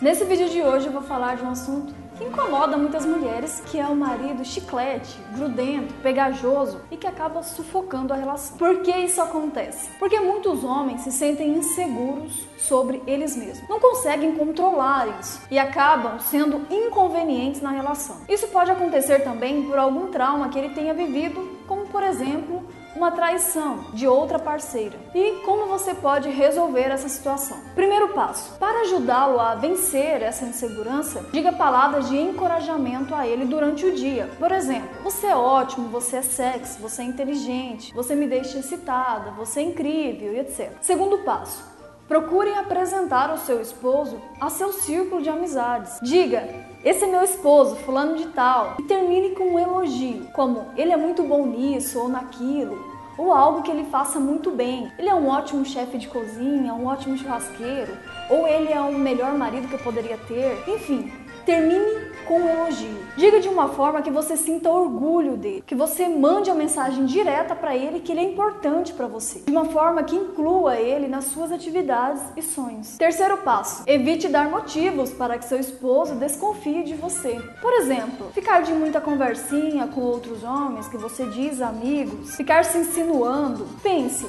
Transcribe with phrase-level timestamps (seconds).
[0.00, 3.78] Nesse vídeo de hoje eu vou falar de um assunto que incomoda muitas mulheres, que
[3.78, 8.56] é o marido chiclete, grudento, pegajoso e que acaba sufocando a relação.
[8.56, 9.90] Por que isso acontece?
[9.98, 16.18] Porque muitos homens se sentem inseguros sobre eles mesmos, não conseguem controlar isso e acabam
[16.18, 18.16] sendo inconvenientes na relação.
[18.26, 22.64] Isso pode acontecer também por algum trauma que ele tenha vivido, como por exemplo
[23.00, 24.98] uma traição de outra parceira.
[25.14, 27.56] E como você pode resolver essa situação?
[27.74, 33.86] Primeiro passo: para ajudá-lo a vencer essa insegurança, diga palavras de encorajamento a ele durante
[33.86, 34.28] o dia.
[34.38, 39.30] Por exemplo, você é ótimo, você é sexy, você é inteligente, você me deixa excitada,
[39.30, 40.70] você é incrível e etc.
[40.82, 41.64] Segundo passo:
[42.10, 46.00] Procure apresentar o seu esposo a seu círculo de amizades.
[46.02, 46.42] Diga:
[46.84, 48.74] esse é meu esposo, fulano de tal.
[48.80, 52.84] E termine com um elogio, como ele é muito bom nisso ou naquilo,
[53.16, 54.90] ou algo que ele faça muito bem.
[54.98, 57.96] Ele é um ótimo chefe de cozinha, um ótimo churrasqueiro,
[58.28, 60.64] ou ele é o melhor marido que eu poderia ter.
[60.66, 61.12] Enfim,
[61.46, 62.96] termine com um elogio.
[63.16, 67.56] Diga de uma forma que você sinta orgulho dele, que você mande a mensagem direta
[67.56, 71.24] para ele que ele é importante para você, de uma forma que inclua ele nas
[71.24, 72.96] suas atividades e sonhos.
[72.98, 77.36] Terceiro passo: evite dar motivos para que seu esposo desconfie de você.
[77.60, 82.78] Por exemplo, ficar de muita conversinha com outros homens que você diz amigos, ficar se
[82.78, 83.66] insinuando.
[83.82, 84.24] Pense,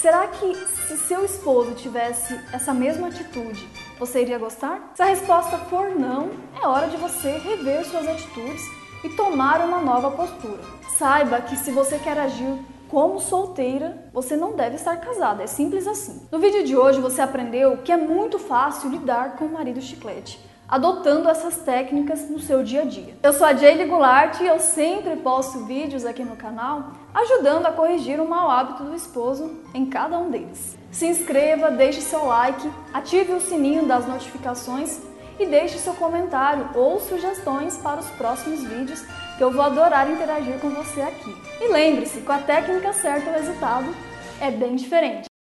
[0.00, 3.66] Será que se seu esposo tivesse essa mesma atitude,
[3.98, 4.92] você iria gostar?
[4.94, 6.30] Se a resposta for não,
[6.60, 8.62] é hora de você rever suas atitudes
[9.02, 10.62] e tomar uma nova postura.
[10.96, 15.86] Saiba que se você quer agir como solteira, você não deve estar casada, é simples
[15.86, 16.26] assim.
[16.30, 20.38] No vídeo de hoje você aprendeu que é muito fácil lidar com o marido chiclete
[20.68, 23.16] adotando essas técnicas no seu dia a dia.
[23.22, 27.72] Eu sou a Jaylee Goulart e eu sempre posto vídeos aqui no canal ajudando a
[27.72, 30.76] corrigir o mau hábito do esposo em cada um deles.
[30.90, 35.00] Se inscreva, deixe seu like, ative o sininho das notificações
[35.38, 39.04] e deixe seu comentário ou sugestões para os próximos vídeos
[39.36, 41.34] que eu vou adorar interagir com você aqui.
[41.60, 43.94] E lembre-se, com a técnica certa o resultado
[44.40, 45.35] é bem diferente.